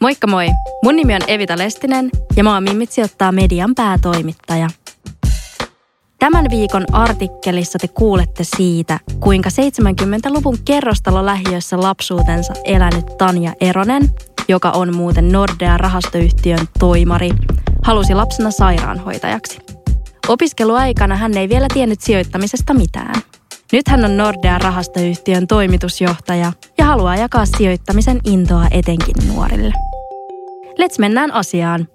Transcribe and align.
Moikka 0.00 0.26
moi! 0.26 0.46
Mun 0.84 0.96
nimi 0.96 1.14
on 1.14 1.20
Evita 1.26 1.58
Lestinen 1.58 2.10
ja 2.36 2.44
mä 2.44 2.54
oon 2.54 2.62
Mimmit 2.62 2.92
sijoittaa 2.92 3.32
median 3.32 3.74
päätoimittaja. 3.74 4.70
Tämän 6.18 6.46
viikon 6.50 6.94
artikkelissa 6.94 7.78
te 7.78 7.88
kuulette 7.88 8.44
siitä, 8.56 9.00
kuinka 9.20 9.48
70-luvun 9.50 10.58
kerrostalolähiössä 10.64 11.80
lapsuutensa 11.80 12.52
elänyt 12.64 13.06
Tanja 13.18 13.52
Eronen, 13.60 14.10
joka 14.48 14.70
on 14.70 14.96
muuten 14.96 15.32
Nordea 15.32 15.76
rahastoyhtiön 15.76 16.68
toimari, 16.78 17.30
halusi 17.82 18.14
lapsena 18.14 18.50
sairaanhoitajaksi. 18.50 19.58
Opiskeluaikana 20.28 21.16
hän 21.16 21.36
ei 21.36 21.48
vielä 21.48 21.66
tiennyt 21.74 22.00
sijoittamisesta 22.00 22.74
mitään. 22.74 23.22
Nyt 23.72 23.88
hän 23.88 24.04
on 24.04 24.16
Nordea 24.16 24.58
rahastoyhtiön 24.58 25.46
toimitusjohtaja 25.46 26.52
ja 26.78 26.84
haluaa 26.84 27.16
jakaa 27.16 27.46
sijoittamisen 27.46 28.20
intoa 28.24 28.66
etenkin 28.70 29.14
nuorille. 29.34 29.89
Let's 30.80 30.98
mennään 30.98 31.32
asiaan. 31.32 31.88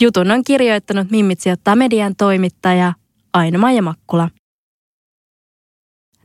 Jutun 0.00 0.30
on 0.30 0.44
kirjoittanut 0.44 1.10
Mimmit 1.10 1.40
sijoittaa 1.40 1.76
median 1.76 2.16
toimittaja 2.16 2.92
Aino-Maija 3.32 3.82
Makkula. 3.82 4.28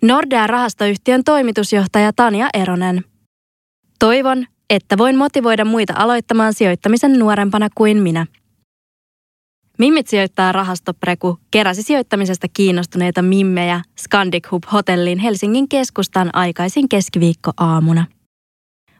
Nordea 0.01 0.47
rahastoyhtiön 0.47 1.23
toimitusjohtaja 1.23 2.13
Tanja 2.15 2.49
Eronen. 2.53 3.03
Toivon, 3.99 4.45
että 4.69 4.97
voin 4.97 5.17
motivoida 5.17 5.65
muita 5.65 5.93
aloittamaan 5.97 6.53
sijoittamisen 6.53 7.19
nuorempana 7.19 7.67
kuin 7.75 7.97
minä. 7.97 8.25
Mimmit 9.79 10.07
sijoittaa 10.07 10.51
rahastopreku 10.51 11.39
keräsi 11.51 11.83
sijoittamisesta 11.83 12.47
kiinnostuneita 12.53 13.21
mimmejä 13.21 13.81
Scandic 13.99 14.51
Hub 14.51 14.63
Hotelliin 14.71 15.19
Helsingin 15.19 15.69
keskustan 15.69 16.29
aikaisin 16.33 16.89
keskiviikko 16.89 17.51
aamuna. 17.57 18.05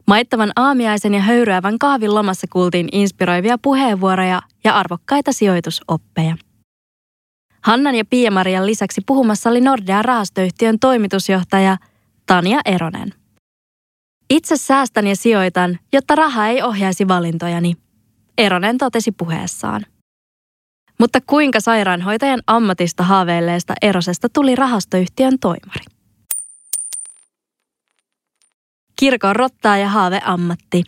Maittavan 0.08 0.52
aamiaisen 0.56 1.14
ja 1.14 1.22
höyryävän 1.22 1.80
kahvin 1.80 2.16
lomassa 2.16 2.48
kuultiin 2.50 2.90
inspiroivia 2.92 3.58
puheenvuoroja 3.58 4.42
ja 4.64 4.76
arvokkaita 4.76 5.32
sijoitusoppeja. 5.32 6.36
Hannan 7.62 7.96
ja 7.96 8.06
Pia-Marian 8.06 8.66
lisäksi 8.66 9.02
puhumassa 9.06 9.50
oli 9.50 9.62
Nordea 9.62 10.02
rahastoyhtiön 10.02 10.80
toimitusjohtaja 10.80 11.78
Tanja 12.26 12.60
Eronen. 12.66 13.14
Itse 14.30 14.58
säästän 14.58 15.08
ja 15.08 15.16
sijoitan, 15.16 15.80
jotta 15.94 16.16
raha 16.16 16.48
ei 16.48 16.62
ohjaisi 16.62 17.08
valintojani, 17.08 17.74
Eronen 18.38 18.78
totesi 18.78 19.12
puheessaan. 19.12 19.86
Mutta 21.00 21.20
kuinka 21.28 21.60
sairaanhoitajan 21.60 22.42
ammatista 22.48 23.04
haaveilleesta 23.04 23.74
Erosesta 23.82 24.30
tuli 24.34 24.56
rahastoyhtiön 24.56 25.40
toimari? 25.40 25.97
Kirkon 29.00 29.36
rottaa 29.36 29.78
ja 29.78 29.90
haaveammatti. 29.90 30.84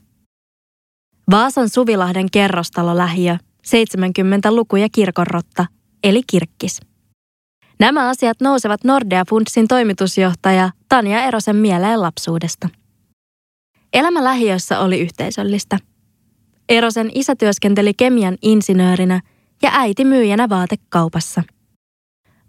Vaasan 1.32 1.70
Suvilahden 1.70 2.32
kerrostalo 2.32 2.98
lähiö, 2.98 3.38
70-luku 3.68 4.76
ja 4.76 4.88
kirkonrotta, 4.92 5.66
eli 6.04 6.22
kirkkis. 6.32 6.80
Nämä 7.80 8.10
asiat 8.10 8.42
nousevat 8.42 8.84
Nordea 8.84 9.24
Fundsin 9.30 9.68
toimitusjohtaja 9.68 10.70
Tanja 10.90 11.24
Erosen 11.24 11.56
mieleen 11.56 12.02
lapsuudesta. 12.02 12.70
Elämä 13.94 14.23
lähiössä 14.23 14.80
oli 14.80 15.00
yhteisöllistä. 15.00 15.80
Erosen 16.70 17.12
isä 17.16 17.36
työskenteli 17.36 17.94
kemian 17.94 18.38
insinöörinä 18.42 19.22
ja 19.62 19.70
äiti 19.73 20.06
myyjänä 20.06 20.50
vaatekaupassa. 20.50 21.44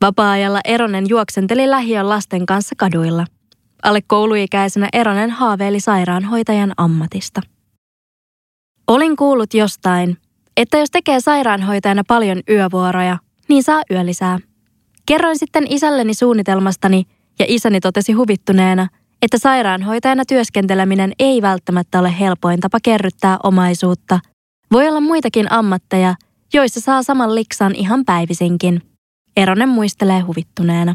Vapaa-ajalla 0.00 0.60
Eronen 0.64 1.08
juoksenteli 1.08 1.70
lähiön 1.70 2.08
lasten 2.08 2.46
kanssa 2.46 2.74
kaduilla– 2.78 3.26
Alle 3.82 4.00
kouluikäisenä 4.06 4.88
Eronen 4.92 5.30
haaveili 5.30 5.80
sairaanhoitajan 5.80 6.72
ammatista. 6.76 7.40
Olin 8.88 9.16
kuullut 9.16 9.54
jostain, 9.54 10.16
että 10.56 10.78
jos 10.78 10.90
tekee 10.90 11.20
sairaanhoitajana 11.20 12.02
paljon 12.08 12.40
yövuoroja, 12.50 13.18
niin 13.48 13.62
saa 13.62 13.82
yölisää. 13.90 14.38
Kerroin 15.06 15.38
sitten 15.38 15.66
isälleni 15.68 16.14
suunnitelmastani 16.14 17.04
ja 17.38 17.44
isäni 17.48 17.80
totesi 17.80 18.12
huvittuneena, 18.12 18.88
että 19.22 19.38
sairaanhoitajana 19.38 20.24
työskenteleminen 20.24 21.12
ei 21.18 21.42
välttämättä 21.42 21.98
ole 21.98 22.18
helpoin 22.20 22.60
tapa 22.60 22.78
kerryttää 22.82 23.38
omaisuutta. 23.42 24.20
Voi 24.72 24.88
olla 24.88 25.00
muitakin 25.00 25.52
ammatteja, 25.52 26.14
joissa 26.54 26.80
saa 26.80 27.02
saman 27.02 27.34
liksan 27.34 27.74
ihan 27.74 28.04
päivisinkin. 28.04 28.82
Eronen 29.36 29.68
muistelee 29.68 30.20
huvittuneena. 30.20 30.94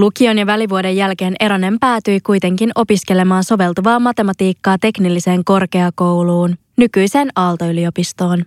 Lukion 0.00 0.38
ja 0.38 0.46
välivuoden 0.46 0.96
jälkeen 0.96 1.34
Eronen 1.40 1.78
päätyi 1.80 2.20
kuitenkin 2.20 2.70
opiskelemaan 2.74 3.44
soveltuvaa 3.44 3.98
matematiikkaa 4.00 4.78
teknilliseen 4.80 5.44
korkeakouluun, 5.44 6.58
nykyiseen 6.76 7.28
Aalto-yliopistoon. 7.36 8.44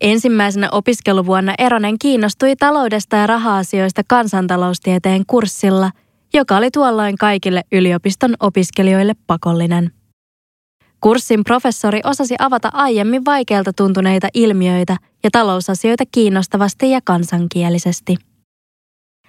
Ensimmäisenä 0.00 0.68
opiskeluvuonna 0.72 1.54
Eronen 1.58 1.98
kiinnostui 1.98 2.56
taloudesta 2.56 3.16
ja 3.16 3.26
raha-asioista 3.26 4.02
kansantaloustieteen 4.08 5.22
kurssilla, 5.26 5.90
joka 6.34 6.56
oli 6.56 6.70
tuolloin 6.70 7.16
kaikille 7.16 7.62
yliopiston 7.72 8.34
opiskelijoille 8.40 9.12
pakollinen. 9.26 9.90
Kurssin 11.00 11.44
professori 11.44 12.00
osasi 12.04 12.34
avata 12.38 12.70
aiemmin 12.72 13.24
vaikealta 13.24 13.72
tuntuneita 13.72 14.28
ilmiöitä 14.34 14.96
ja 15.24 15.30
talousasioita 15.32 16.04
kiinnostavasti 16.12 16.90
ja 16.90 17.00
kansankielisesti. 17.04 18.16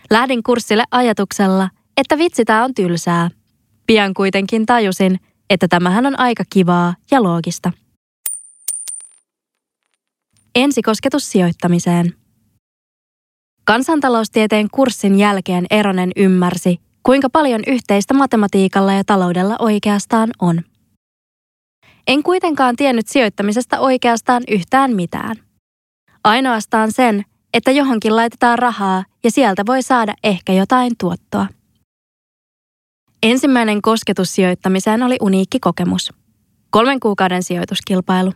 Lähdin 0.10 0.44
kurssille 0.44 0.84
ajatuksella, 0.92 1.70
että 1.98 2.18
vitsi 2.18 2.46
tää 2.46 2.64
on 2.64 2.74
tylsää. 2.74 3.30
Pian 3.88 4.14
kuitenkin 4.14 4.66
tajusin, 4.66 5.20
että 5.50 5.68
tämähän 5.68 6.06
on 6.06 6.20
aika 6.20 6.44
kivaa 6.50 6.96
ja 7.12 7.24
loogista. 7.24 7.72
Ensikosketus 10.56 11.32
sijoittamiseen. 11.32 12.14
Kansantaloustieteen 13.64 14.68
kurssin 14.72 15.20
jälkeen 15.20 15.66
Eronen 15.70 16.12
ymmärsi, 16.16 16.80
kuinka 17.04 17.30
paljon 17.30 17.62
yhteistä 17.68 18.14
matematiikalla 18.14 18.94
ja 18.94 19.04
taloudella 19.04 19.56
oikeastaan 19.60 20.30
on. 20.42 20.62
En 22.08 22.24
kuitenkaan 22.24 22.76
tiennyt 22.76 23.08
sijoittamisesta 23.08 23.80
oikeastaan 23.80 24.44
yhtään 24.48 24.96
mitään. 24.96 25.36
Ainoastaan 26.24 26.92
sen, 26.92 27.26
että 27.58 27.72
johonkin 27.72 28.16
laitetaan 28.16 28.60
rahaa 28.60 29.04
ja 29.24 29.32
sieltä 29.32 29.64
voi 29.68 29.82
saada 29.82 30.14
ehkä 30.24 30.54
jotain 30.54 30.94
tuottoa. 31.00 31.48
Ensimmäinen 33.24 33.82
kosketus 33.82 34.36
sijoittamiseen 34.36 35.04
oli 35.04 35.18
uniikki 35.22 35.60
kokemus. 35.60 36.14
Kolmen 36.70 37.00
kuukauden 37.00 37.44
sijoituskilpailu. 37.44 38.34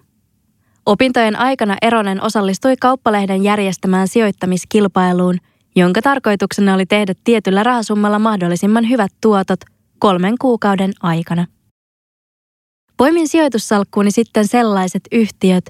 Opintojen 0.86 1.40
aikana 1.40 1.78
Eronen 1.82 2.24
osallistui 2.24 2.76
kauppalehden 2.80 3.44
järjestämään 3.44 4.08
sijoittamiskilpailuun, 4.08 5.38
jonka 5.76 6.02
tarkoituksena 6.02 6.74
oli 6.74 6.86
tehdä 6.86 7.14
tietyllä 7.24 7.64
rahasummalla 7.64 8.20
mahdollisimman 8.20 8.90
hyvät 8.90 9.12
tuotot 9.22 9.60
kolmen 10.00 10.36
kuukauden 10.42 10.92
aikana. 11.02 11.46
Poimin 12.98 13.28
sijoitussalkkuuni 13.28 14.12
sitten 14.12 14.48
sellaiset 14.48 15.04
yhtiöt, 15.12 15.66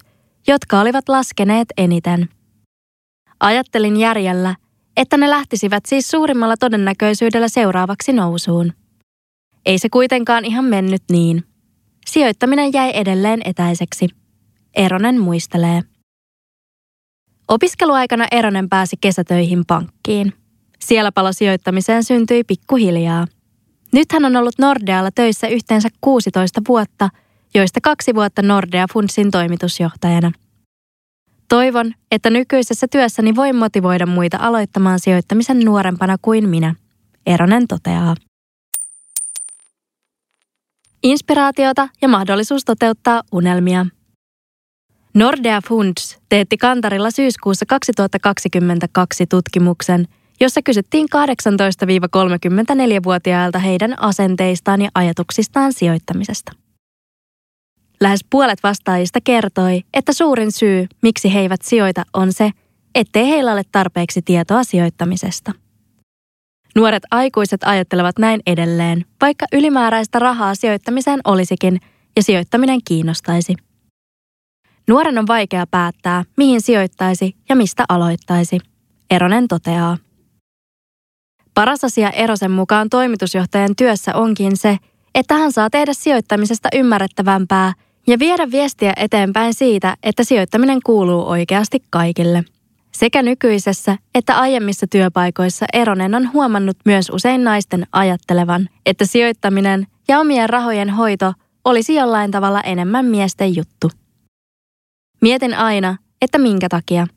jotka 0.48 0.80
olivat 0.80 1.10
laskeneet 1.10 1.68
eniten– 1.78 2.30
Ajattelin 3.42 3.98
järjellä, 3.98 4.56
että 4.98 5.18
ne 5.18 5.30
lähtisivät 5.30 5.86
siis 5.86 6.12
suurimmalla 6.12 6.58
todennäköisyydellä 6.58 7.48
seuraavaksi 7.48 8.14
nousuun. 8.14 8.74
Ei 9.66 9.80
se 9.80 9.90
kuitenkaan 9.90 10.46
ihan 10.46 10.66
mennyt 10.66 11.04
niin. 11.12 11.44
Sijoittaminen 12.06 12.74
jäi 12.74 12.92
edelleen 12.94 13.42
etäiseksi. 13.46 14.08
Eronen 14.76 15.22
muistelee. 15.22 15.82
Opiskeluaikana 17.48 18.28
Eronen 18.32 18.70
pääsi 18.70 18.96
kesätöihin 19.02 19.64
pankkiin. 19.68 20.34
Siellä 20.80 21.12
palo 21.12 21.34
sijoittamiseen 21.34 22.04
syntyi 22.04 22.44
pikkuhiljaa. 22.44 23.28
Nyt 23.94 24.12
hän 24.12 24.26
on 24.26 24.36
ollut 24.36 24.60
Nordealla 24.60 25.12
töissä 25.12 25.48
yhteensä 25.48 25.90
16 26.02 26.62
vuotta, 26.68 27.10
joista 27.54 27.80
kaksi 27.82 28.16
vuotta 28.16 28.42
Nordea 28.42 28.86
Fundsin 28.94 29.32
toimitusjohtajana– 29.32 30.32
Toivon, 31.52 31.94
että 32.12 32.30
nykyisessä 32.30 32.88
työssäni 32.88 33.36
voin 33.36 33.56
motivoida 33.56 34.06
muita 34.06 34.38
aloittamaan 34.42 35.00
sijoittamisen 35.00 35.60
nuorempana 35.60 36.18
kuin 36.22 36.50
minä, 36.50 36.76
Eronen 37.26 37.68
toteaa. 37.68 38.16
Inspiraatiota 41.04 41.90
ja 42.02 42.08
mahdollisuus 42.08 42.66
toteuttaa 42.66 43.22
unelmia. 43.32 43.86
Nordea 45.14 45.62
Funds 45.68 46.20
teetti 46.30 46.58
Kantarilla 46.58 47.12
syyskuussa 47.12 47.66
2022 47.66 49.28
tutkimuksen, 49.28 50.08
jossa 50.40 50.62
kysyttiin 50.62 51.08
18-34-vuotiailta 51.16 53.60
heidän 53.60 54.04
asenteistaan 54.04 54.82
ja 54.82 54.90
ajatuksistaan 54.96 55.74
sijoittamisesta. 55.74 56.61
Lähes 58.02 58.26
puolet 58.30 58.64
vastaajista 58.64 59.20
kertoi, 59.24 59.82
että 59.94 60.14
suurin 60.14 60.52
syy, 60.52 60.88
miksi 61.02 61.34
he 61.34 61.40
eivät 61.40 61.62
sijoita, 61.62 62.04
on 62.14 62.34
se, 62.34 62.52
ettei 62.96 63.30
heillä 63.30 63.54
ole 63.54 63.62
tarpeeksi 63.72 64.22
tietoa 64.22 64.64
sijoittamisesta. 64.64 65.52
Nuoret 66.76 67.04
aikuiset 67.12 67.64
ajattelevat 67.64 68.20
näin 68.20 68.42
edelleen, 68.48 69.06
vaikka 69.22 69.46
ylimääräistä 69.54 70.20
rahaa 70.20 70.56
sijoittamiseen 70.56 71.20
olisikin 71.26 71.80
ja 72.16 72.24
sijoittaminen 72.24 72.80
kiinnostaisi. 72.88 73.56
Nuoren 74.88 75.18
on 75.18 75.28
vaikea 75.28 75.68
päättää, 75.68 76.24
mihin 76.38 76.62
sijoittaisi 76.62 77.36
ja 77.50 77.56
mistä 77.56 77.86
aloittaisi. 77.90 78.58
Eronen 79.10 79.48
toteaa. 79.48 79.98
Paras 81.54 81.84
asia 81.84 82.10
Erosen 82.10 82.52
mukaan 82.52 82.90
toimitusjohtajan 82.90 83.76
työssä 83.78 84.16
onkin 84.16 84.58
se, 84.58 84.78
että 85.16 85.34
hän 85.34 85.52
saa 85.52 85.70
tehdä 85.70 85.94
sijoittamisesta 85.94 86.70
ymmärrettävämpää 86.74 87.74
ja 88.08 88.20
viedä 88.20 88.52
viestiä 88.52 88.94
eteenpäin 88.96 89.54
siitä, 89.54 89.98
että 90.04 90.24
sijoittaminen 90.24 90.80
kuuluu 90.86 91.28
oikeasti 91.28 91.84
kaikille. 91.90 92.44
Sekä 92.92 93.22
nykyisessä 93.22 93.98
että 94.16 94.40
aiemmissa 94.40 94.88
työpaikoissa 94.88 95.66
Eronen 95.74 96.16
on 96.16 96.34
huomannut 96.34 96.78
myös 96.86 97.10
usein 97.10 97.44
naisten 97.44 97.88
ajattelevan, 97.92 98.70
että 98.86 99.06
sijoittaminen 99.06 99.88
ja 100.08 100.20
omien 100.20 100.50
rahojen 100.50 100.90
hoito 100.90 101.34
olisi 101.66 101.96
jollain 101.96 102.32
tavalla 102.32 102.62
enemmän 102.62 103.06
miesten 103.06 103.56
juttu. 103.56 103.92
Mietin 105.22 105.54
aina, 105.54 105.98
että 106.22 106.38
minkä 106.38 106.70
takia. 106.70 107.08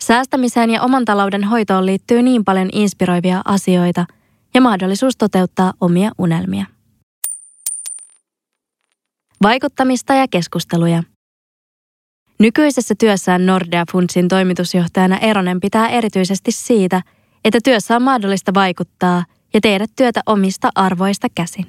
Säästämiseen 0.00 0.70
ja 0.70 0.82
oman 0.82 1.04
talouden 1.04 1.44
hoitoon 1.44 1.86
liittyy 1.86 2.22
niin 2.22 2.44
paljon 2.44 2.68
inspiroivia 2.72 3.42
asioita 3.44 4.06
ja 4.54 4.60
mahdollisuus 4.60 5.16
toteuttaa 5.16 5.72
omia 5.80 6.10
unelmia. 6.18 6.75
Vaikuttamista 9.42 10.14
ja 10.14 10.28
keskusteluja. 10.30 11.02
Nykyisessä 12.38 12.94
työssään 12.98 13.46
Nordea 13.46 13.84
Fundsin 13.92 14.28
toimitusjohtajana 14.28 15.18
Eronen 15.18 15.60
pitää 15.60 15.88
erityisesti 15.88 16.52
siitä, 16.52 17.02
että 17.44 17.58
työssä 17.64 17.96
on 17.96 18.02
mahdollista 18.02 18.54
vaikuttaa 18.54 19.24
ja 19.54 19.60
tehdä 19.60 19.86
työtä 19.96 20.20
omista 20.26 20.70
arvoista 20.74 21.28
käsin. 21.34 21.66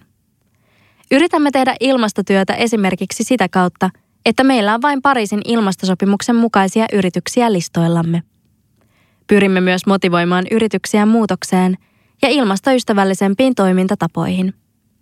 Yritämme 1.11 1.51
tehdä 1.51 1.75
ilmastotyötä 1.79 2.53
esimerkiksi 2.53 3.23
sitä 3.23 3.49
kautta, 3.49 3.89
että 4.25 4.43
meillä 4.43 4.73
on 4.73 4.81
vain 4.81 5.01
Pariisin 5.01 5.41
ilmastosopimuksen 5.45 6.35
mukaisia 6.35 6.85
yrityksiä 6.93 7.53
listoillamme. 7.53 8.23
Pyrimme 9.27 9.61
myös 9.61 9.85
motivoimaan 9.85 10.45
yrityksiä 10.51 11.05
muutokseen 11.05 11.77
ja 12.21 12.29
ilmastoystävällisempiin 12.29 13.55
toimintatapoihin. 13.55 14.53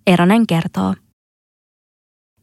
Eronen 0.08 0.48
kertoo. 0.48 0.94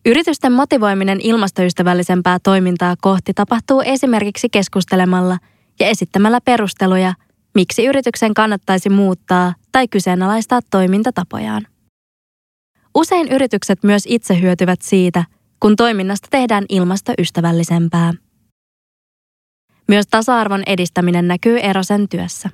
Yritysten 0.06 0.52
motivoiminen 0.52 1.20
ilmastoystävällisempää 1.20 2.38
toimintaa 2.42 2.94
kohti 3.00 3.34
tapahtuu 3.34 3.80
esimerkiksi 3.80 4.48
keskustelemalla 4.48 5.38
ja 5.80 5.86
esittämällä 5.86 6.40
perusteluja, 6.40 7.14
miksi 7.54 7.86
yrityksen 7.86 8.34
kannattaisi 8.34 8.88
muuttaa 8.88 9.54
tai 9.72 9.88
kyseenalaistaa 9.88 10.60
toimintatapojaan. 10.70 11.66
Usein 12.94 13.28
yritykset 13.28 13.82
myös 13.82 14.02
itse 14.06 14.40
hyötyvät 14.40 14.82
siitä, 14.82 15.24
kun 15.60 15.76
toiminnasta 15.76 16.28
tehdään 16.30 16.64
ilmastoystävällisempää. 16.68 18.12
Myös 19.88 20.06
tasa-arvon 20.06 20.62
edistäminen 20.66 21.28
näkyy 21.28 21.58
Erosen 21.58 22.08
työssä. 22.08 22.50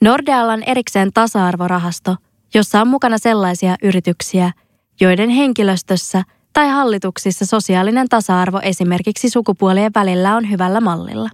Nordealla 0.00 0.52
on 0.52 0.62
erikseen 0.62 1.12
tasa-arvorahasto, 1.14 2.16
jossa 2.54 2.80
on 2.80 2.88
mukana 2.88 3.18
sellaisia 3.18 3.76
yrityksiä, 3.82 4.52
joiden 5.00 5.30
henkilöstössä– 5.30 6.22
tai 6.52 6.68
hallituksissa 6.68 7.46
sosiaalinen 7.46 8.08
tasa-arvo 8.08 8.60
esimerkiksi 8.62 9.30
sukupuolien 9.30 9.92
välillä 9.94 10.36
on 10.36 10.50
hyvällä 10.50 10.80
mallilla. 10.80 11.30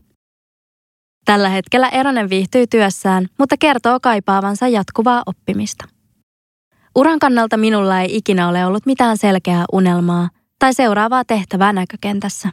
Tällä 1.24 1.48
hetkellä 1.48 1.88
Eronen 1.88 2.30
viihtyy 2.30 2.66
työssään, 2.66 3.28
mutta 3.38 3.56
kertoo 3.60 3.98
kaipaavansa 4.02 4.68
jatkuvaa 4.68 5.22
oppimista. 5.26 5.84
Uran 6.94 7.18
kannalta 7.18 7.56
minulla 7.56 8.00
ei 8.00 8.16
ikinä 8.16 8.48
ole 8.48 8.66
ollut 8.66 8.86
mitään 8.86 9.18
selkeää 9.18 9.64
unelmaa 9.72 10.28
tai 10.58 10.74
seuraavaa 10.74 11.24
tehtävää 11.24 11.72
näkökentässä. 11.72 12.50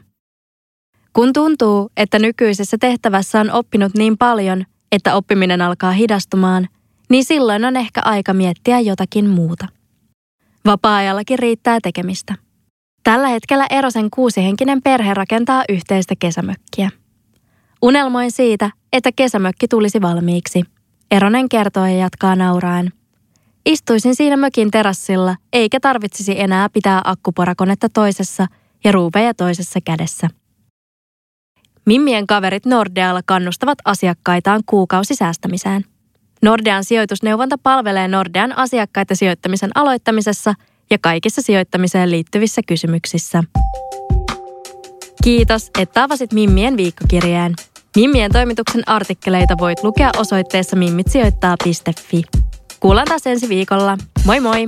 Kun 1.14 1.34
tuntuu, 1.34 1.90
että 1.98 2.20
nykyisessä 2.20 2.78
tehtävässä 2.80 3.40
on 3.40 3.52
oppinut 3.52 3.94
niin 3.94 4.18
paljon, 4.18 4.66
että 4.92 5.16
oppiminen 5.16 5.62
alkaa 5.62 5.92
hidastumaan, 5.92 6.68
niin 7.10 7.26
silloin 7.26 7.66
on 7.66 7.78
ehkä 7.78 8.02
aika 8.06 8.34
miettiä 8.34 8.80
jotakin 8.80 9.30
muuta. 9.30 9.68
Vapaa-ajallakin 10.66 11.40
riittää 11.40 11.80
tekemistä. 11.84 12.36
Tällä 13.04 13.28
hetkellä 13.28 13.68
Erosen 13.70 14.10
kuusihenkinen 14.10 14.82
perhe 14.82 15.14
rakentaa 15.14 15.64
yhteistä 15.70 16.16
kesämökkiä. 16.20 16.90
Unelmoin 17.82 18.32
siitä, 18.32 18.70
että 18.94 19.10
kesämökki 19.16 19.68
tulisi 19.68 20.02
valmiiksi. 20.02 20.64
Eronen 21.12 21.50
kertoo 21.50 21.86
ja 21.86 21.98
jatkaa 21.98 22.36
nauraen. 22.36 22.94
Istuisin 23.66 24.16
siinä 24.16 24.38
mökin 24.38 24.72
terassilla, 24.72 25.36
eikä 25.54 25.80
tarvitsisi 25.80 26.40
enää 26.42 26.70
pitää 26.70 27.02
akkuporakonetta 27.06 27.90
toisessa 27.90 28.48
ja 28.84 28.92
ruuveja 28.92 29.34
toisessa 29.34 29.80
kädessä. 29.86 30.28
Mimmien 31.86 32.28
kaverit 32.28 32.66
Nordealla 32.66 33.22
kannustavat 33.26 33.78
asiakkaitaan 33.86 34.62
kuukausisäästämiseen. 34.66 35.86
Nordean 36.42 36.84
sijoitusneuvonta 36.84 37.58
palvelee 37.64 38.08
Nordean 38.08 38.58
asiakkaita 38.58 39.16
sijoittamisen 39.16 39.72
aloittamisessa– 39.76 40.54
ja 40.94 40.98
kaikissa 41.02 41.42
sijoittamiseen 41.42 42.12
liittyvissä 42.12 42.62
kysymyksissä. 42.68 43.44
Kiitos, 45.24 45.72
että 45.80 46.04
avasit 46.04 46.34
Mimmien 46.34 46.78
viikkokirjeen. 46.78 47.54
Mimmien 47.96 48.32
toimituksen 48.32 48.90
artikkeleita 48.90 49.56
voit 49.60 49.84
lukea 49.84 50.10
osoitteessa 50.18 50.76
mimmitsijoittaa.fi. 50.76 52.22
Kuullaan 52.80 53.08
taas 53.08 53.28
ensi 53.28 53.50
viikolla. 53.50 53.98
Moi 54.26 54.40
moi! 54.40 54.68